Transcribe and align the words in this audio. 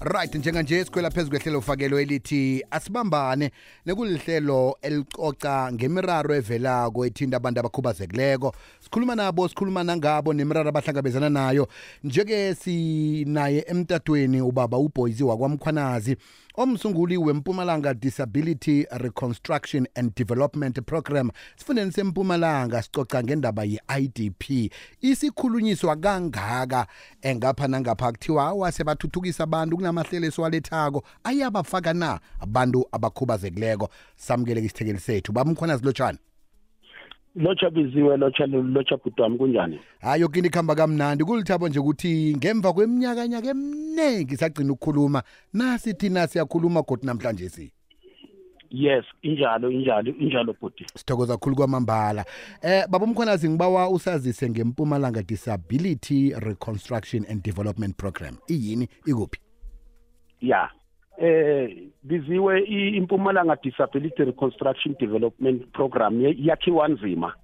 right 0.00 0.34
njenganje 0.34 0.84
sikhwela 0.84 1.10
phezu 1.10 1.30
kwehlelo 1.30 1.58
ufakelo 1.58 2.00
elithi 2.00 2.64
asibambane 2.70 3.50
nekulihlelo 3.86 4.78
elicoca 4.82 5.72
ngemiraro 5.72 6.34
evelako 6.34 7.06
ethinta 7.06 7.36
abantu 7.36 7.60
abakhubazekileko. 7.60 8.54
Sikhuluma 8.80 9.14
nabo 9.14 9.48
sikhuluma 9.48 9.84
nangabo 9.84 10.32
nemiraro 10.32 10.68
abahlangabezana 10.68 11.30
nayo. 11.30 11.68
Njeke 12.04 12.54
sinaye 12.54 13.64
emtatweni 13.68 14.40
ubaba 14.40 14.78
uboyzi 14.78 15.24
wakwamkhwanazi. 15.24 16.16
Omsunguli 16.54 17.16
wempumalanga 17.16 17.94
disability 17.94 18.86
reconstruction 18.90 19.86
and 19.94 20.14
development 20.14 20.80
program 20.86 21.30
sifundeni 21.56 21.92
sempumalanga 21.92 22.82
sicoca 22.82 23.22
ngendaba 23.22 23.64
ye-idp 23.64 24.72
isikhulunyiswa 25.00 25.96
kangaka 25.96 26.86
engapha 27.22 27.68
nangapha 27.68 28.12
kuthiwa 28.12 28.46
awase 28.46 28.84
bathuthukisa 28.84 29.44
abantu 29.44 29.76
kunamahlelo 29.76 30.26
esiwalethako 30.26 31.04
ayabafaka 31.24 31.94
na 31.94 32.20
abantu 32.40 32.86
abakhubazekileko? 32.92 33.88
Samukeleke 34.16 34.66
isithekeli 34.66 35.00
sethu 35.00 35.32
bamkhona 35.32 35.76
zilotshani 35.76 36.18
lotsha 37.36 37.70
biziwe 37.70 38.16
lotsha 38.16 38.46
lotsha 38.46 38.96
bhuti 38.96 39.22
wami 39.22 39.38
kunjani? 39.38 39.80
Hayi 40.00 40.20
yoke 40.22 40.38
into 40.38 40.48
ikuhamba 40.48 40.74
kamnandi. 40.74 41.24
Kulithabo 41.24 41.68
nje 41.68 41.78
ukuthi 41.78 42.34
ngemva 42.36 42.72
kweminyakanyaka 42.72 43.48
eminingi 43.50 44.36
sagcina 44.36 44.72
ukukhuluma. 44.72 45.22
Nasi 45.52 45.94
thina 45.94 46.26
siyakhuluma 46.26 46.82
kodwa 46.82 47.06
namhlanje 47.06 47.48
si? 47.48 47.72
Yes 48.70 49.04
injalo 49.22 49.70
injalo 49.70 50.12
injalo 50.20 50.52
bhuti 50.60 50.86
sithokoza 50.94 51.32
kakhulu 51.32 51.56
kwamambala. 51.56 52.24
Eh 52.62 52.86
baba 52.88 53.04
umkhwanazi 53.04 53.48
ngibawa 53.48 53.88
usazise 53.88 54.50
ngempumalanga 54.50 55.22
disability 55.22 56.34
reconstruction 56.38 57.26
and 57.30 57.42
development 57.42 57.96
program. 57.96 58.36
Iyini? 58.48 58.88
Ikuphi? 59.06 59.40
Ya. 60.40 60.70
Eh 61.18 61.90
biziwe 62.02 62.60
impumalanga 62.96 63.56
disability 63.62 64.24
reconstruction 64.24 64.94
development 64.98 65.72
program 65.72 66.20
yakhiwa 66.20 66.88
nzima. 66.88 67.34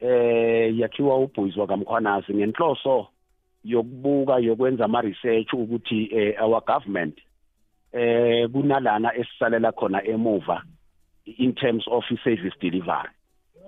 Eh 0.00 0.78
yakhiwa 0.78 1.18
ubhuizwa 1.18 1.66
kamkhwanazi 1.66 2.34
ngenhloso 2.34 3.06
yokubuka 3.64 4.38
yokwenza 4.38 4.84
ama 4.84 5.00
research 5.00 5.52
ukuthi 5.52 6.08
eh, 6.12 6.42
our 6.42 6.64
government 6.64 7.18
eh 7.92 8.48
kunalana 8.50 9.14
esisalela 9.14 9.72
khona 9.72 10.04
emuva 10.04 10.62
in 11.38 11.52
terms 11.54 11.84
of 11.88 12.04
service 12.24 12.54
delivery. 12.60 13.10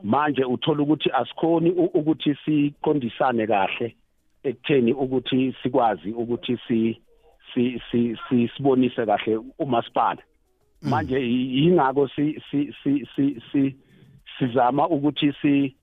Manje 0.03 0.45
uthola 0.45 0.83
ukuthi 0.83 1.11
asikhoni 1.11 1.71
ukuthi 1.71 2.35
siqondisane 2.45 3.47
kahle 3.47 3.97
ekutheni 4.45 4.93
ukuthi 4.93 5.55
sikwazi 5.63 6.13
ukuthi 6.13 6.59
si 6.69 7.01
si 7.55 7.81
si 8.29 8.49
sibonise 8.57 9.07
kahle 9.07 9.39
umasipala. 9.59 10.23
Manje 10.83 11.19
yingako 11.21 12.09
si 12.09 12.43
si 12.51 12.75
si 12.83 13.07
si 13.53 13.77
sizama 14.39 14.89
ukuthi 14.89 15.33
si 15.43 15.75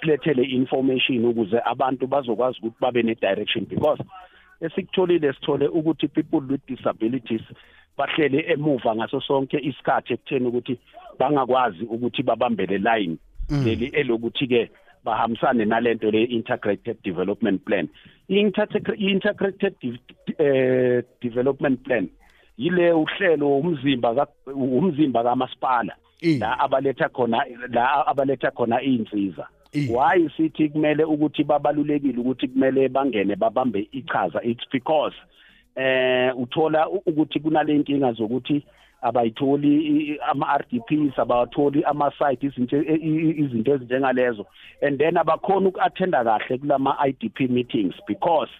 silethele 0.00 0.42
information 0.42 1.24
ukuze 1.24 1.60
abantu 1.64 2.06
bazokwazi 2.06 2.58
ukuthi 2.58 2.80
babe 2.80 3.02
ne 3.02 3.14
direction 3.14 3.64
because 3.64 4.02
esikutholile 4.60 5.32
sithole 5.32 5.68
ukuthi 5.68 6.08
people 6.08 6.40
with 6.48 6.66
disabilities 6.66 7.42
bahlele 7.98 8.44
emuva 8.52 8.96
ngaso 8.96 9.20
sonke 9.20 9.58
isikhathi 9.58 10.12
ekutheni 10.12 10.46
ukuthi 10.46 10.78
bangakwazi 11.18 11.84
ukuthi 11.84 12.22
babambele 12.22 12.78
line 12.78 13.16
leli 13.64 13.86
elokuthi 13.86 14.46
ke 14.46 14.70
bahambisane 15.06 15.64
nalento 15.64 16.10
le 16.10 16.22
integrated 16.24 16.96
development 17.02 17.64
plan. 17.64 17.88
Integrated 18.28 19.74
eh 20.38 21.02
development 21.22 21.78
plan 21.84 22.08
yile 22.58 22.92
uhlelo 22.92 23.58
umzimba 23.58 24.26
umzimba 24.46 25.22
kamasipala 25.22 25.94
la 26.40 26.58
abaletha 26.58 27.08
khona 27.08 27.44
la 27.68 28.06
abaletha 28.06 28.50
khona 28.50 28.82
izinsiza 28.82 29.46
why 29.88 30.30
sithi 30.36 30.68
kumele 30.68 31.04
ukuthi 31.04 31.44
babalulekile 31.44 32.18
ukuthi 32.18 32.48
kumele 32.48 32.88
bangene 32.88 33.36
babambe 33.36 33.88
ichaza? 33.92 34.40
It's 34.42 34.64
because 34.72 35.14
eh 35.76 36.32
uthola 36.38 36.88
ukuthi 36.88 37.40
kunale 37.40 37.76
inkinga 37.76 38.12
zokuthi 38.12 38.64
abayitholi 39.02 40.18
ama-RDPs 40.30 41.18
abawatholi 41.18 41.84
ama-site 41.84 42.46
izinto 42.46 42.76
izinto 42.76 43.74
ezinjengalezo. 43.74 44.46
And 44.82 44.98
then 44.98 45.16
abakhona 45.16 45.68
uku-attenda 45.68 46.24
kahle 46.24 46.58
kulama-IDP 46.58 47.50
meetings 47.50 47.94
because 48.06 48.50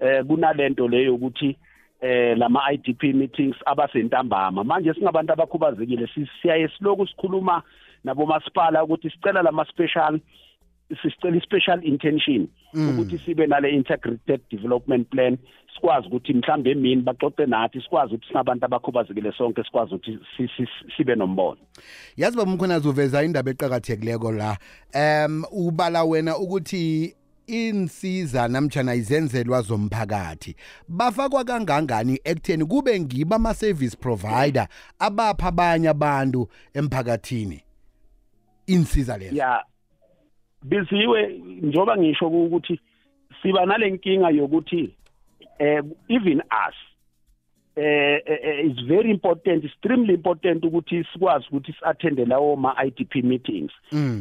eh 0.00 0.24
kunalento 0.24 0.88
leyo 0.88 1.14
ukuthi 1.14 1.56
eh 2.00 2.36
lama 2.36 2.60
IDP 2.72 3.02
meetings 3.14 3.56
abasentambama. 3.66 4.64
Manje 4.64 4.94
singabantu 4.94 5.32
abakhubazekile 5.32 6.08
siyaye 6.42 6.68
siloku 6.68 7.06
sikhuluma 7.06 7.62
nabo 8.04 8.26
masipala 8.26 8.84
ukuthi 8.84 9.10
sicela 9.10 9.42
lama 9.42 9.64
special 9.64 10.20
sisicela 11.02 11.36
i-special 11.36 11.84
intention. 11.84 12.48
Ukuthi 12.74 13.18
sibe 13.18 13.46
nale 13.46 13.70
integrated 13.70 14.40
development 14.50 15.08
plan 15.08 15.38
sikwazi 15.74 16.06
ukuthi 16.06 16.34
mhlambe 16.34 16.70
emini 16.70 17.02
baxoxe 17.02 17.46
nathi 17.46 17.80
sikwazi 17.80 18.14
ukuthi 18.14 18.28
singabantu 18.28 18.64
abakhubazekile 18.64 19.32
sonke 19.32 19.64
sikwazi 19.64 19.94
ukuthi 19.94 20.18
sibe 20.96 21.14
nombono. 21.14 21.60
Yazi 22.16 22.36
baba 22.36 22.50
mkhonazi 22.50 22.88
uveza 22.88 23.22
indaba 23.22 23.50
eqakathekileko 23.50 24.32
la. 24.32 24.58
Um 24.94 25.44
ubala 25.52 26.04
wena 26.04 26.38
ukuthi 26.38 27.14
insiza 27.46 28.48
namtjana 28.48 28.94
izenzelwa 28.94 29.62
zomphakathi 29.62 30.56
bafakwa 30.88 31.44
kangangani 31.44 32.20
ekutheni 32.24 32.64
kube 32.64 33.00
ngiba 33.00 33.36
ama-service 33.36 33.96
provider 33.96 34.68
abapha 34.98 35.48
abanye 35.48 35.88
abantu 35.88 36.48
emphakathini? 36.74 37.62
Insiza 38.66 39.18
lezo 39.18 39.36
ya 39.36 39.64
biziwe 40.64 41.40
njoba 41.62 41.96
ngisho 41.96 42.26
ukuthi 42.28 42.80
siba 43.42 43.66
nalenkinga 43.66 44.30
yokuthi 44.30 44.94
eh 45.58 45.82
even 46.08 46.40
us 46.40 46.74
eh 47.76 48.20
it's 48.64 48.80
very 48.86 49.10
important 49.10 49.64
extremely 49.64 50.14
important 50.14 50.64
ukuthi 50.64 51.04
sikwazi 51.12 51.46
ukuthi 51.48 51.72
siattende 51.72 52.24
lawo 52.24 52.56
ma 52.56 52.84
IDP 52.84 53.14
meetings. 53.14 53.72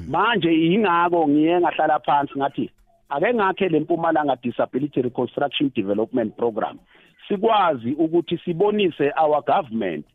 Manje 0.07 0.53
ingako 0.53 1.27
ngiye 1.27 1.59
ngahlala 1.59 1.99
phansi 1.99 2.39
ngathi 2.39 2.69
ake 3.09 3.33
ngakhe 3.33 3.69
lempumalanga 3.69 4.35
disability 4.35 5.01
reconstruction 5.01 5.71
development 5.75 6.35
program. 6.37 6.79
Sikwazi 7.27 7.91
ukuthi 7.91 8.37
sibonise 8.37 9.11
our 9.21 9.41
government 9.45 10.05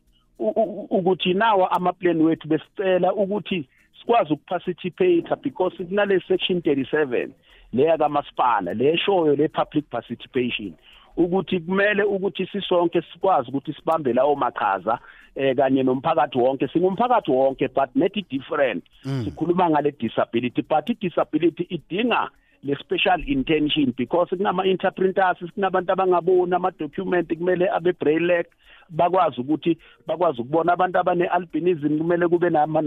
ukuthi 0.89 1.33
nawa 1.33 1.71
ama 1.71 1.93
plan 1.93 2.21
wethu 2.21 2.47
besicela 2.47 3.13
ukuthi 3.13 3.67
sikwazi 4.09 4.33
ukuparticipate 4.33 5.35
because 5.43 5.83
kunale 5.83 6.21
section 6.27 6.59
37 6.59 7.29
leya 7.73 7.97
kamasipala 7.97 8.73
leshoyo 8.73 9.35
le 9.35 9.47
public 9.47 9.85
participation 9.89 10.73
ukuthi 11.17 11.59
kumele 11.59 12.03
ukuthi 12.03 12.47
sisonke 12.47 13.01
sikwazi 13.13 13.49
ukuthi 13.49 13.73
sibambe 13.73 14.13
lawo 14.13 14.35
maqhaza 14.35 14.99
eh 15.35 15.55
kanye 15.55 15.83
nomphakathi 15.83 16.37
wonke. 16.37 16.67
Singumphakathi 16.67 17.31
wonke 17.31 17.67
but 17.67 17.95
net 17.95 18.29
different. 18.29 18.83
Sikhuluma 19.03 19.69
ngale 19.69 19.91
disability 19.91 20.61
but 20.61 20.89
i 20.89 20.93
disability 20.93 21.63
idinga 21.69 22.29
le 22.63 22.75
special 22.75 23.23
intention 23.27 23.93
because 23.97 24.29
kunama 24.29 24.65
interpreters 24.65 25.37
kunabantu 25.55 25.91
abangaboni 25.91 26.55
ama 26.55 26.71
document 26.71 27.27
kumele 27.37 27.69
abe 27.69 27.93
braille 27.93 28.45
bakwazi 28.89 29.41
ukuthi 29.41 29.77
bakwazi 30.07 30.41
ukubona 30.41 30.73
abantu 30.73 30.99
abane 30.99 31.27
albinism 31.27 31.97
kumele 31.97 32.27
kube 32.27 32.49
nama 32.49 32.81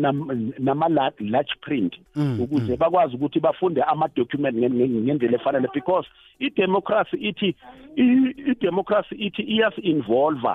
nama 0.58 0.88
large 1.20 1.54
print 1.60 1.96
ukuze 2.40 2.76
bakwazi 2.76 3.16
ukuthi 3.16 3.40
bafunde 3.40 3.82
ama 3.82 4.08
document 4.16 4.56
ngendlela 4.56 5.36
efanele 5.36 5.68
because 5.74 6.08
i 6.40 6.50
democracy 6.50 7.16
ithi 7.16 7.56
i 7.96 8.54
democracy 8.60 9.14
ithi 9.14 9.42
iyas 9.42 9.74
involve 9.82 10.48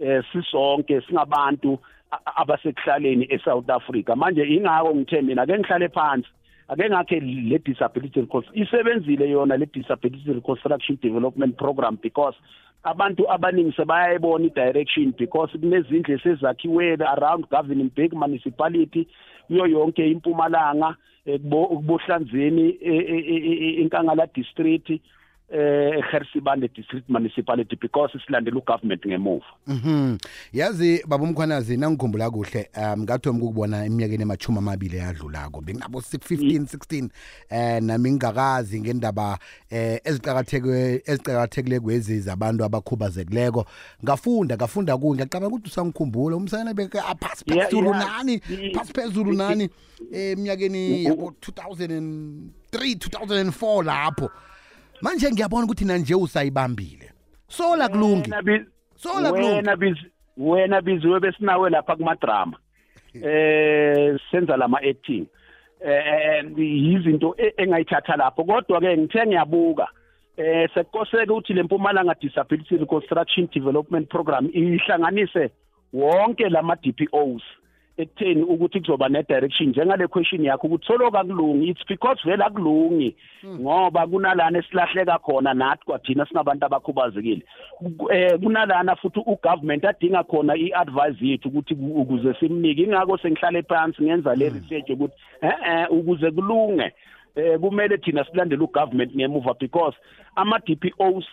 eh 0.00 0.24
sisonke 0.32 1.00
singabantu 1.00 1.78
abasekuhlaleni 2.36 3.26
eSouth 3.30 3.70
Africa. 3.70 4.16
Manje 4.16 4.44
ingako 4.44 4.94
ngithe 4.94 5.22
mina 5.22 5.46
ke 5.46 5.58
ngihlale 5.58 5.88
phansi. 5.88 6.28
Ake 6.68 6.88
ngakhe 6.90 7.20
le 7.20 7.58
disability 7.58 8.26
isebenzile 8.54 9.30
yona 9.30 9.56
le 9.56 9.66
disability 9.66 10.32
reconstruction 10.32 10.98
development 11.02 11.56
program 11.56 11.98
because 12.02 12.36
abantu 12.84 13.30
abaningi 13.30 13.72
sebayayibona 13.76 14.44
i-direction 14.46 15.14
because 15.18 15.52
kunezindlu 15.58 16.14
esezakhiwe 16.14 16.96
around 17.06 17.46
governing 17.50 17.90
big 17.96 18.12
municipality 18.12 19.06
kuyo 19.46 19.66
yonke 19.66 20.10
impumalanga 20.10 20.96
kubohlanzeni 21.24 22.78
enkangala 23.80 24.26
district 24.34 25.00
eh 25.54 25.98
eGersibande 25.98 26.68
district 26.68 27.08
municipality 27.08 27.76
because 27.76 28.12
silandela 28.26 28.56
ugovernment 28.58 29.06
ngemuva 29.06 29.44
Mhm. 29.66 30.18
Yazi 30.52 31.02
baba 31.06 31.24
umkhwanazi 31.24 31.76
nangikhumbula 31.76 32.30
kuhle 32.30 32.68
um 32.76 33.02
ngathoma 33.02 33.38
ukubona 33.44 33.86
iminyakeni 33.86 34.22
emachuma 34.22 34.58
amabili 34.58 34.96
eyadlulako. 34.96 35.60
Benginabo 35.60 35.98
15 36.00 36.64
16 36.66 37.08
eh 37.50 37.82
nami 37.82 38.10
ngingakazi 38.10 38.80
ngendaba 38.80 39.38
eh 39.70 40.00
eziqhakatheke 40.04 41.02
eziqhakathekile 41.06 41.80
kwezi 41.80 42.20
zabantu 42.20 42.64
abakhubazekileko. 42.64 43.66
Ngafunda 44.04 44.56
ngafunda 44.56 44.96
ku 44.96 45.14
ngiyacabanga 45.14 45.46
ukuthi 45.56 45.68
usangikhumbula 45.68 46.36
umsana 46.36 46.74
beke 46.74 46.98
aphasi 47.00 47.44
Yeah, 47.46 47.68
phezulu 47.68 47.90
yeah. 47.90 48.06
nani 48.06 48.34
I- 48.50 48.72
phasi 48.74 48.92
phezulu 48.92 49.32
i- 49.32 49.36
nani 49.36 49.68
eminyakeni 50.12 51.04
yabo 51.04 51.34
2003 51.40 52.96
2004 52.96 53.82
lapho. 53.84 54.30
Manje 55.02 55.30
ngiyabona 55.30 55.64
ukuthi 55.64 55.84
nanje 55.84 56.14
usayibambile. 56.14 57.10
Sola 57.48 57.88
kulungi. 57.88 58.30
Sola 58.94 59.30
kulungi. 59.30 59.54
wena 59.54 59.76
bizi 59.76 60.06
wena 60.36 60.80
biziwe 60.80 61.20
besinawe 61.20 61.70
lapha 61.70 61.96
kumadrama 61.96 62.56
eh 63.14 64.18
senza 64.30 64.56
lama 64.56 64.78
acting 64.78 65.26
eh 65.84 66.44
yizinto 66.56 67.34
e- 67.38 67.54
engayithatha 67.56 68.16
lapho 68.16 68.44
kodwa 68.44 68.80
ke 68.80 68.96
ngithe 68.96 69.26
ngiyabuka 69.26 69.88
eh 70.36 70.70
sekukoseke 70.74 71.32
ukuthi 71.32 71.52
lempumalanga 71.52 72.14
disability 72.20 72.76
reconstruction 72.76 73.48
development 73.52 74.08
program 74.08 74.48
ihlanganise 74.52 75.50
wonke 75.92 76.48
lama 76.48 76.76
DPOs 76.76 77.42
ekutheni 77.96 78.42
ukuthi 78.42 78.80
kuzoba 78.80 79.08
ne 79.08 79.22
direction 79.22 79.68
njengale 79.70 80.06
question 80.08 80.44
yakho 80.44 80.66
ukuthi 80.66 80.86
soloka 80.86 81.24
kulungi 81.24 81.68
it's 81.68 81.86
because 81.88 82.20
vele 82.24 82.44
akulungi 82.44 83.16
ngoba 83.46 84.06
kunalana 84.06 84.58
esilahleka 84.58 85.18
khona 85.18 85.54
nathi 85.54 85.84
kwathina 85.84 86.26
singabantu 86.26 86.66
abakhubazekile. 86.66 87.42
Eh 88.10 88.38
kunalana 88.40 88.96
futhi 88.96 89.20
ugovernment 89.26 89.84
adinga 89.84 90.22
khona 90.24 90.56
iadvice 90.56 91.26
yethu 91.26 91.48
ukuthi 91.48 91.74
ku- 91.74 92.00
ukuze 92.00 92.34
simnike. 92.40 92.82
Ingakho 92.82 93.18
sengihlale 93.18 93.62
phansi 93.62 94.02
ngenza 94.02 94.34
le 94.34 94.48
research 94.48 94.90
ukuthi 94.90 95.14
eh 95.42 95.86
ukuze 95.90 96.30
kulunge 96.30 96.92
eh 97.36 97.58
kumele 97.60 97.98
thina 97.98 98.24
silandele 98.24 98.62
ugovernment 98.62 99.14
ngemuva 99.14 99.54
because 99.60 99.96
ama 100.36 100.58
DPOs 100.58 101.24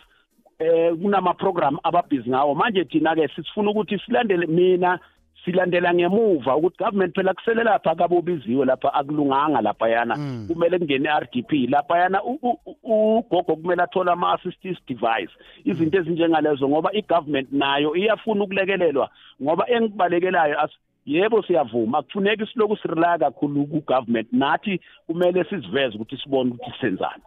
eh 0.58 0.92
kunama 1.02 1.34
program 1.34 1.78
ababhizi 1.82 2.30
ngawo. 2.30 2.54
Manje 2.54 2.84
thina 2.84 3.14
ke 3.14 3.28
sifuna 3.28 3.70
ukuthi 3.70 3.98
silandele 3.98 4.46
mina 4.46 4.98
silandela 5.44 5.94
ngemuva 5.94 6.56
ukuthi 6.56 6.76
government 6.84 7.14
phela 7.14 7.34
kusele 7.34 7.62
lapha 7.64 7.94
kabobiziwe 7.94 8.64
lapha 8.66 8.94
akulunganga 8.94 9.60
lapha 9.60 9.88
yana 9.88 10.14
kumele 10.48 10.78
kungene 10.78 11.08
RDP 11.08 11.52
lapha 11.70 11.98
yana 11.98 12.22
u- 12.24 12.38
u- 12.42 12.58
u- 12.84 13.18
ugogo 13.18 13.56
kumele 13.56 13.82
athola 13.82 14.12
ama 14.12 14.32
assistance 14.32 14.80
device. 14.88 15.32
Izinto 15.64 15.98
ezinjengalezo 15.98 16.68
ngoba 16.68 16.92
igovernment 16.92 17.52
nayo 17.52 17.96
iyafuna 17.96 18.44
ukulekelelwa 18.44 19.10
ngoba 19.42 19.68
engikubalekelayo 19.70 20.60
as 20.60 20.70
yebo 21.06 21.42
siyavuma. 21.42 21.98
Akufuneki 21.98 22.46
siloku 22.46 22.76
sirela 22.76 23.18
kakhulu 23.18 23.66
ku 23.66 23.80
government 23.86 24.28
nathi 24.32 24.80
kumele 25.06 25.44
siziveze 25.44 25.94
ukuthi 25.96 26.16
sibone 26.16 26.50
ukuthi 26.50 26.72
senzani. 26.80 27.22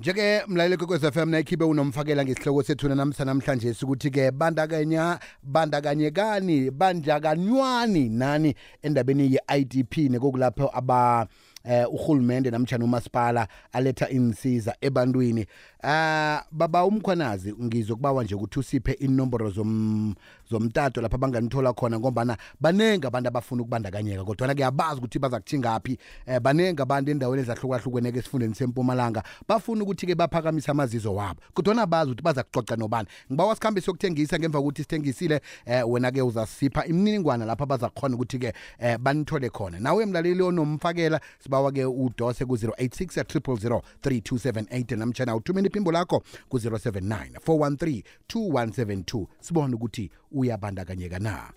Njeke 0.00 0.42
mlaleli 0.46 0.76
kokwez 0.76 1.10
FM 1.10 1.30
nayikhiphe 1.30 1.64
unomfakela 1.64 2.24
ngesihloko 2.24 2.62
sethu 2.62 2.88
namhla 2.88 3.24
namhlanje 3.24 3.74
ukuthi 3.82 4.10
ke 4.10 4.30
bandakanya 4.30 5.20
bandakanyekani 5.42 6.70
bandakanywani 6.70 8.08
nani 8.08 8.54
endabeni 8.82 9.34
ye-IDP 9.34 10.10
nekokulapho 10.10 10.70
aba 10.74 11.28
eh 11.64 11.86
uhulumende 11.92 12.50
namtjana 12.50 12.84
umasipala 12.84 13.48
aletha 13.72 14.08
insiza 14.08 14.74
ebantwini. 14.80 15.46
Ah 15.86 16.42
baba 16.50 16.84
umkhwanazi 16.84 17.54
ngizokubawa 17.62 18.24
nje 18.24 18.34
ukuthi 18.34 18.58
usiphe 18.58 18.92
inomboro 18.92 19.50
zom 19.50 20.14
zomtato 20.50 21.00
lapha 21.00 21.18
banganithola 21.18 21.72
khona 21.72 21.98
ngombana 21.98 22.36
banengi 22.60 23.06
abantu 23.06 23.28
abafuna 23.28 23.62
ukubandakanyeka 23.62 24.24
kodwa 24.24 24.54
kuyabazi 24.54 24.98
ukuthi 24.98 25.18
bazakuthingaphi 25.18 25.98
eh 26.26 26.40
banengi 26.40 26.82
abantu 26.82 27.10
endaweni 27.10 27.42
ezahlukahlukeneke 27.42 28.18
esifundeni 28.18 28.54
sempumalanga 28.54 29.22
bafuna 29.48 29.82
ukuthi 29.82 30.06
ke 30.06 30.14
baphakamisa 30.14 30.72
amazizo 30.72 31.14
wabo 31.14 31.40
kodwa 31.54 31.86
bazi 31.86 32.10
ukuthi 32.10 32.22
baza 32.22 32.42
kucoca 32.42 32.76
nobani. 32.76 33.08
Ngibawa 33.30 33.54
sikhambe 33.54 33.80
sokuthengisa 33.80 34.38
ngemva 34.38 34.58
kokuthi 34.58 34.82
sithengisile 34.82 35.40
eh 35.66 35.88
wena 35.88 36.10
ke 36.10 36.22
uzasipha 36.22 36.86
imininingwana 36.86 37.44
lapha 37.44 37.66
baza 37.66 37.88
khona 37.88 38.14
ukuthi 38.14 38.38
ke 38.38 38.52
eh 38.78 38.98
banithole 38.98 39.50
khona. 39.50 39.80
Nawe 39.80 40.06
mlaleli 40.06 40.42
onomfakela 40.42 41.20
sibawa 41.38 41.72
ke 41.72 41.84
udose 41.84 42.44
ku 42.44 42.54
086 42.54 43.22
000 43.22 43.80
3278 44.02 44.96
namtjana 44.96 45.36
uthumela 45.36 45.68
iphimbo 45.74 45.92
lakho 45.92 46.22
ku 46.48 46.58
079 46.58 47.38
413 47.46 48.02
2172 48.28 49.26
sibone 49.40 49.74
ukuthi 49.74 50.10
uyabandakanyeka 50.32 51.18
na. 51.18 51.50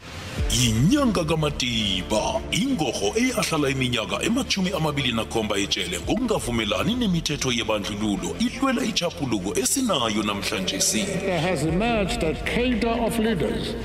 Yinyanga 0.51 1.23
kamatiba 1.23 2.41
ingorho 2.51 3.13
eyahlala 3.15 3.69
iminyaka 3.69 4.23
emachumi 4.23 4.71
amabili 4.71 5.11
nakhomba 5.11 5.57
ejele 5.57 5.99
ngokungavumelani 5.99 6.95
nemithetho 6.95 7.51
yebandlululo 7.51 8.35
ihlwela 8.39 8.83
ichaphuluko 8.83 9.59
esinayo 9.59 10.23
namhlanje 10.23 10.81
si. 10.81 11.03
There 11.03 11.39
has 11.39 11.63
emerged 11.63 12.23
a 12.23 12.33
cadre 12.33 12.89
of 12.89 13.19
leaders 13.19 13.75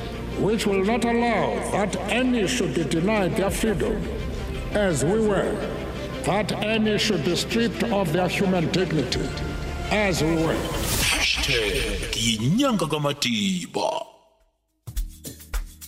which 0.40 0.66
will 0.66 0.84
not 0.84 1.04
allow 1.04 1.54
that 1.72 1.96
any 2.10 2.46
should 2.48 2.74
be 2.74 2.84
denied 2.84 3.36
their 3.36 3.50
freedom, 3.50 4.02
as 4.72 5.04
we 5.04 5.20
were, 5.28 5.54
that 6.24 6.52
any 6.52 6.96
should 6.98 7.22
be 7.24 7.36
stripped 7.36 7.82
of 7.84 8.12
their 8.12 8.28
human 8.28 8.70
dignity, 8.70 9.28
as 9.92 10.22
we 10.22 10.34
were. 10.36 10.56
hashtag 11.12 12.16
yinyanga 12.16 12.86
kamatiba 12.86 13.88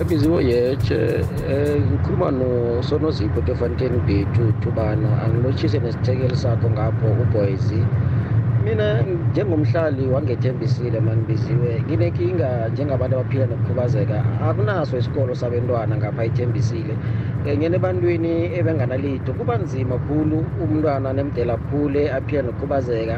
ebiziwe 0.00 0.44
yeche 0.44 1.00
eh 1.48 1.80
ngikhuluma 1.80 2.30
nosonozipho 2.30 3.40
tefaniteni 3.46 3.98
bethu 4.06 4.52
thubana. 4.60 5.08
Angilotshise 5.22 5.78
nesithekeli 5.78 6.36
sakho 6.36 6.70
ngapho 6.70 7.06
uboys 7.22 7.72
mina 8.64 9.02
njengomhlali 9.02 10.06
wangethembisile 10.06 11.00
manibiziwe 11.00 11.82
nginenkinga 11.86 12.68
njengabantu 12.68 13.16
abaphila 13.16 13.46
nokukhubazeka. 13.46 14.24
Akunaso 14.48 14.98
isikolo 14.98 15.34
sabentwana 15.34 15.96
ngapha 15.96 16.24
ithembisile 16.24 16.94
um 17.46 17.58
ngene 17.58 17.76
ebantwini 17.76 18.34
ebenganalito 18.58 19.32
kuba 19.32 19.56
nzima 19.58 19.98
khulu 19.98 20.38
umntwana 20.62 21.12
nemdela 21.12 21.56
khule 21.56 22.12
aphila 22.12 22.42
nokukhubazeka. 22.42 23.16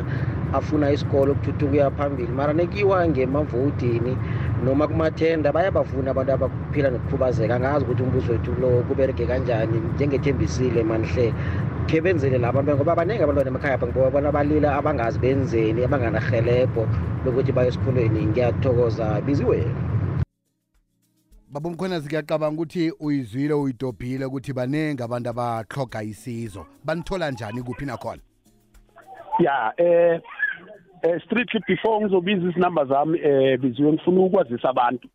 Afuna 0.56 0.90
isikolo 0.90 1.32
ukuthuthuka 1.32 1.66
ukuya 1.66 1.90
phambili. 1.90 2.32
Mara 2.32 2.52
nekiwa 2.52 3.08
ngemavotini 3.08 4.16
noma 4.64 4.88
kumathenda 4.88 5.52
bayabafuna 5.52 6.10
abantu 6.10 6.32
abaphila 6.32 6.90
nokukhubazeka. 6.90 7.54
Angazi 7.56 7.84
ukuthi 7.84 8.02
umbuso 8.02 8.32
wethu 8.32 8.52
lo 8.60 8.82
kuberege 8.88 9.26
kanjani 9.26 9.80
njengethembisile 9.94 10.82
manihle 10.82 11.34
khe 11.86 12.00
benzele 12.00 12.38
laba 12.38 12.62
bantu 12.62 12.76
ngoba 12.76 12.96
baningi 12.96 13.22
abantwana 13.22 13.50
emakhaya 13.50 13.74
apha 13.74 13.86
ngibona 13.86 14.32
balila 14.32 14.76
abangazi 14.76 15.18
benzeni 15.18 15.84
abanganahelebho 15.84 16.82
lokuthi 17.24 17.52
baye 17.52 17.68
esikolweni 17.68 18.26
ngiyathokoza 18.26 19.20
biziwe 19.20 19.58
baba 21.56 21.68
umkhwenazi 21.68 22.08
ngiyacabanga 22.08 22.62
ukuthi 22.62 22.92
uyizwile 23.00 23.54
uyidobhile 23.54 24.24
ukuthi 24.24 24.52
baningi 24.52 25.02
abantu 25.02 25.30
abahloga 25.30 26.02
isizo. 26.02 26.66
Banithola 26.84 27.30
njani 27.30 27.62
kuphi 27.62 27.84
nakhona? 27.84 28.22
Ya 29.38 29.72
eh 29.76 30.20
eh 31.06 31.20
strictly 31.24 31.60
before 31.68 32.00
ngizobiza 32.00 32.48
izinamba 32.50 32.84
zami 32.84 33.18
eh 33.22 33.58
biziwe 33.60 33.92
ngifuna 33.92 34.20
ukwazisa 34.20 34.68
abantu. 34.68 35.08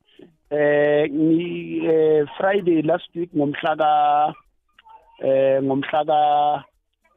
Eh 0.50 1.10
ngi 1.12 1.86
eh, 1.88 2.28
Friday 2.38 2.82
last 2.82 3.16
week 3.16 3.30
ngomhla 3.36 3.76
ka 3.76 3.92
eh 5.24 5.64
ngomhla 5.64 6.06
ka 6.06 6.20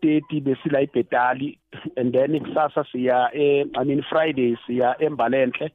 30 0.03 0.41
besila 0.41 0.81
ibhetali 0.83 1.59
and 1.97 2.13
then 2.13 2.41
kusasa 2.41 2.85
siya 2.93 3.31
eh 3.33 3.65
I 3.77 3.85
mean 3.85 4.03
Friday 4.11 4.57
siya 4.67 4.97
embalenhle 5.01 5.71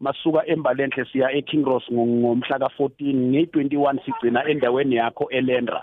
masuka 0.00 0.46
embalenhle 0.46 1.04
siya 1.12 1.32
eKing 1.32 1.64
Ross 1.64 1.88
ngo- 1.92 2.06
ngomhla 2.06 2.58
ka 2.58 2.68
14 2.78 3.14
nge21 3.32 4.04
sigcina 4.04 4.44
endaweni 4.48 4.96
yakho 4.96 5.28
eLendra 5.30 5.82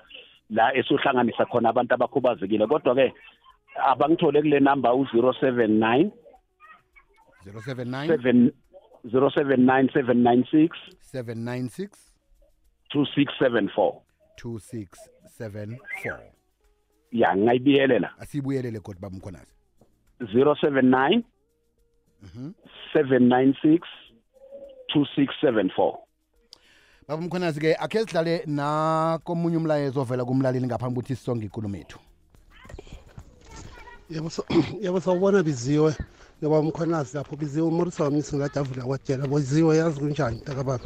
la 0.49 0.73
esohlanganisa 0.77 1.45
khona 1.45 1.69
abantu 1.69 1.93
abakhubazekile. 1.93 2.67
Kodwa 2.67 2.95
ke 2.95 3.13
abangithole 3.75 4.41
kule 4.41 4.59
number 4.59 4.91
u079 4.91 6.09
079 7.51 8.07
7 8.07 8.51
079796 9.05 10.69
796 11.13 11.89
2674 12.93 14.01
2674 14.43 16.19
ya 17.11 17.37
ngayibiyelela 17.37 18.13
asiyibuyelele 18.19 18.79
kodwa 18.79 19.01
baba 19.01 19.15
umkhwenazi. 19.15 19.51
079 20.21 21.23
796 22.93 23.79
2674 24.95 25.97
baba 27.07 27.21
umkhwenazi 27.21 27.59
ke 27.59 27.75
akhe 27.75 27.99
sidlale 27.99 28.43
nakomunye 28.45 29.57
umlayezo 29.57 30.01
ovela 30.01 30.25
kumlaleli 30.25 30.65
ngaphambi 30.67 30.99
ukuthi 30.99 31.15
sisonge 31.15 31.45
ikulumo 31.45 31.77
ethu 31.77 31.99
yebo 34.09 34.29
so- 34.29 34.45
yebo 34.83 34.99
sawubona 34.99 35.43
biziwe. 35.43 35.95
Ngoba 36.43 36.59
umkhwanazi 36.59 37.17
lapho 37.17 37.35
biziwe 37.35 37.67
umorisa 37.67 38.03
wamisi 38.03 38.35
ngadavula 38.35 38.83
kwatshela 38.85 39.27
boziwe 39.27 39.77
yazi 39.77 39.99
kunjani 39.99 40.37
mntakababa 40.37 40.85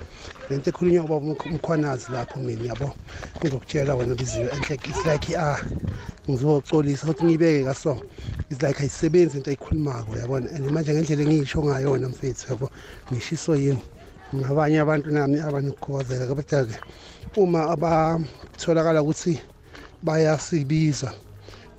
le 0.49 0.57
nto 0.57 0.69
ekhulunywa 0.69 1.03
uba 1.03 1.17
umkhwanazi 1.17 2.07
lapho 2.11 2.39
mina 2.39 2.65
yabo. 2.71 2.87
Ngizokutshela 3.39 3.95
wena 3.95 4.15
biziwe 4.15 4.47
and 4.55 4.63
like 4.69 4.87
it's 4.87 5.05
like 5.05 5.35
ah 5.35 5.59
ngizocolisa 6.29 7.03
ukuthi 7.03 7.23
ngiyibeke 7.25 7.65
kaso 7.65 7.99
it's 8.49 8.61
like 8.63 8.79
ayisebenzi 8.79 9.37
into 9.37 9.49
ayikhulumako 9.51 10.15
yabona 10.21 10.47
and 10.55 10.71
manje 10.71 10.93
ngendlela 10.93 11.23
engiyisho 11.23 11.63
ngayona 11.63 12.07
mfethu 12.07 12.45
yabo 12.49 12.69
ngishiso 13.11 13.55
yini? 13.55 13.83
Ngabanye 14.35 14.79
abantu 14.79 15.11
nami 15.11 15.39
abanokukhubazeka 15.39 16.27
kodwa-ke 16.27 16.75
uma 17.35 17.67
abatholakala 17.73 19.03
ukuthi 19.03 19.35
bayasibiza 20.03 21.11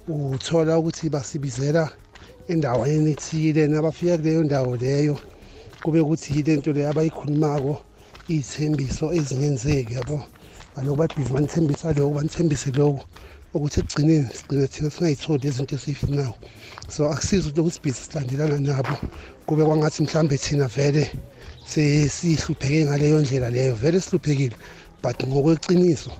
uthola 0.08 0.78
ukuthi 0.78 1.08
basibizela 1.08 1.88
endaweni 2.48 3.10
ethile 3.12 3.66
nabafika 3.66 4.16
kuleyo 4.18 4.42
ndawo 4.42 4.76
leyo 4.76 5.16
kube 5.82 6.00
ukuthi 6.00 6.36
yile 6.36 6.56
nto 6.56 6.72
leyo 6.72 6.88
abayikhulumako 6.90 7.74
iy'thembiso 8.28 9.06
ezingenzeki 9.18 9.94
yabo? 9.94 10.18
Baloku 10.74 10.96
babhizi 10.96 11.32
banithembisa 11.32 11.92
lokhu 11.92 12.14
banithembise 12.14 12.70
lokhu 12.78 13.02
ukuthi 13.54 13.80
ekugcineni 13.80 14.28
sigcine 14.38 14.66
thina 14.72 14.90
singayitholi 14.90 15.48
izinto 15.48 15.74
esiyifunayo. 15.76 16.34
So 16.88 17.00
akusiza 17.12 17.46
ukuthi 17.46 17.58
lokusibhizi 17.58 18.00
silandelana 18.06 18.58
nabo 18.58 18.94
kube 19.46 19.62
kwangathi 19.64 20.02
mhlawumbe 20.02 20.36
thina 20.38 20.66
vele 20.68 21.04
sesihlupheke 21.70 22.84
ngaleyo 22.86 23.20
ndlela 23.20 23.50
leyo 23.50 23.74
vele 23.74 24.00
sihluphekile 24.00 24.56
but 25.02 25.18
ngokweqiniso 25.26 26.10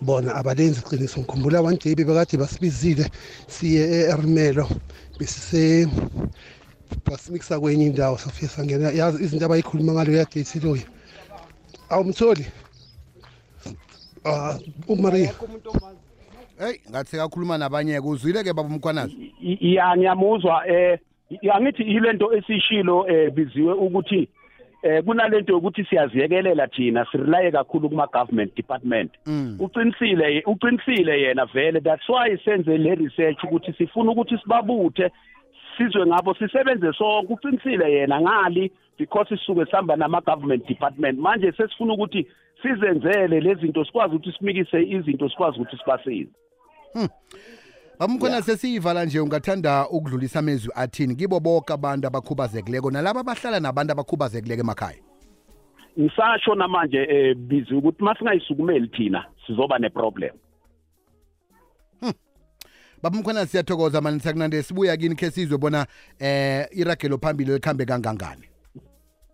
bona 0.00 0.34
abalenzi 0.34 0.80
iqiniso. 0.80 1.20
Ngikhumbula 1.20 1.62
one 1.62 1.76
day 1.76 1.94
bebekade 1.94 2.36
basibizile 2.36 3.10
siye 3.48 3.82
e-ermelo 3.84 4.68
besise 5.18 5.88
basimikisa 7.06 7.60
kwenye 7.60 7.86
indawo 7.86 8.18
safike 8.18 8.48
sangena. 8.48 8.90
Yazi 8.90 9.24
izinto 9.24 9.46
abayikhuluma 9.46 9.92
ngalo 9.92 10.12
yadethi 10.12 10.60
loyo. 10.60 10.82
Awumtholi? 11.90 12.46
Uh, 14.24 14.56
umaria. 14.88 15.32
Heyi 16.58 16.80
ngathi 16.90 17.10
sekakhuluma 17.10 17.58
nabanye-ke 17.58 18.06
uzwile-ke 18.06 18.52
baba 18.52 18.68
umkhwanazi? 18.68 19.32
I- 19.42 19.74
ya 19.74 19.96
ngiyamuzwa 19.96 20.68
eh 20.68 20.98
angithi 21.52 21.82
ilento 21.82 22.32
esishilo 22.32 23.08
eh 23.08 23.30
biziwe 23.30 23.74
ukuthi 23.74 24.28
eh 24.82 25.04
kunalento 25.04 25.52
yokuthi 25.52 25.84
siyaziyekelela 25.84 26.66
thina 26.66 27.06
sirelaye 27.12 27.50
kakhulu 27.50 27.88
kuma 27.88 28.06
government 28.06 28.56
department. 28.56 29.10
Uqinisile 29.58 30.42
uqinisile 30.46 31.20
yena 31.22 31.46
vele. 31.46 31.80
That's 31.80 32.08
why 32.08 32.36
senze 32.44 32.78
le 32.78 32.94
research 32.94 33.44
ukuthi 33.44 33.72
sifuna 33.72 34.10
ukuthi 34.12 34.38
sibabuthe 34.38 35.10
sizwe 35.76 36.06
ngabo 36.06 36.34
sisebenze 36.34 36.92
sonke. 36.92 37.32
Uqinisile 37.32 37.92
yena 37.92 38.20
ngali 38.20 38.70
because 38.98 39.28
sisuke 39.28 39.64
sihamba 39.64 39.96
nama 39.96 40.20
government 40.20 40.66
department. 40.66 41.18
Manje 41.18 41.52
sesifuna 41.52 41.94
ukuthi 41.94 42.26
sizenzele 42.62 43.40
lezi 43.40 43.60
zinto 43.60 43.84
sikwazi 43.84 44.14
ukuthi 44.14 44.32
simikise 44.38 44.82
izinto 44.82 45.28
sikwazi 45.28 45.60
ukuthi 45.60 45.76
sibasize. 45.76 46.30
Baba 47.98 48.12
umkhwanazi 48.12 48.46
sesiyivala 48.46 49.04
nje 49.04 49.20
ungathanda 49.20 49.88
ukudlulisa 49.88 50.38
amezwi 50.38 50.72
athini? 50.74 51.16
Kibo 51.16 51.40
bonke 51.40 51.72
abantu 51.72 52.06
abakhubazekileko 52.06 52.90
nalabo 52.90 53.20
abahlala 53.20 53.60
nabantu 53.60 53.92
abakhubazekileko 53.92 54.60
emakhaya. 54.60 54.98
Ngisasho 55.98 56.54
namanje 56.54 56.98
eh 56.98 57.34
bizi 57.34 57.74
ukuthi 57.74 58.04
masingayisukumeli 58.04 58.88
thina 58.88 59.24
sizoba 59.46 59.78
neproblem. 59.78 60.34
Baba 63.02 63.16
umkhwanazi 63.16 63.50
siyathokoza 63.50 64.00
mani 64.00 64.20
sakunande 64.20 64.62
sibuya 64.62 64.96
kini 64.96 65.14
khe 65.14 65.30
sizwe 65.30 65.58
bona 65.58 65.86
eh 66.18 66.66
iragelo 66.72 67.18
phambili 67.18 67.52
likhambe 67.52 67.84
kangangani. 67.84 68.48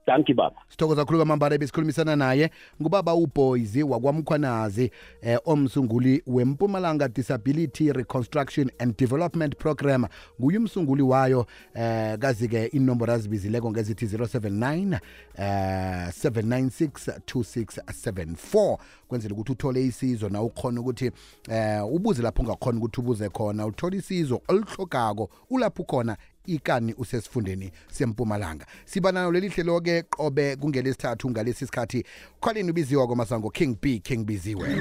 Thank 0.07 0.29
you 0.29 0.35
baba. 0.35 0.57
Sithokoza 0.69 1.05
khulu 1.05 1.19
kwamambala 1.19 1.59
besikhulumisana 1.59 2.17
naye. 2.17 2.51
Ngubaba 2.83 3.15
uboys 3.15 3.77
wakwamkhwanazi 3.77 4.91
eh, 5.23 5.39
omsunguli 5.45 6.23
wempumalanga 6.27 7.09
disability 7.09 7.93
reconstruction 7.93 8.71
and 8.79 8.97
development 8.97 9.57
program. 9.57 10.07
Nguye 10.41 10.59
umsunguli 10.59 11.03
wayo 11.03 11.47
eh, 11.75 12.19
kazi-ke 12.19 12.67
inomboro 12.67 13.13
azibizileko 13.13 13.71
ngezithi 13.71 14.07
079 14.07 14.99
eh, 15.39 16.09
796 16.09 17.19
2674 17.19 18.79
kwenzela 19.09 19.35
ukuthi 19.35 19.53
uthole 19.53 19.85
isizo 19.87 20.29
na 20.29 20.43
ukhona 20.43 20.81
ukuthi 20.81 21.11
eh, 21.51 21.87
ubuze 21.93 22.23
lapho 22.23 22.43
ungakhona 22.43 22.79
ukuthi 22.79 23.01
ubuze 23.01 23.29
khona. 23.29 23.67
Uthole 23.67 23.97
isizo 23.97 24.41
oluhlogako 24.49 25.31
ulapho 25.51 25.85
khona 25.85 26.17
ikani 26.47 26.95
usesifundeni 26.95 27.73
sempumalanga. 27.91 28.67
Siba 28.85 29.13
nalo 29.13 29.33
leli 29.33 29.49
hlelo-ke 29.49 30.03
qobe 30.03 30.57
kungelesithathu 30.57 31.31
ngalesi 31.31 31.67
sikhathi. 31.67 32.05
Khwalini 32.41 32.71
ubiziwa 32.71 33.07
kwamasango 33.07 33.51
king 33.51 33.77
b 33.81 33.99
king 33.99 34.25
biziwe. 34.25 34.69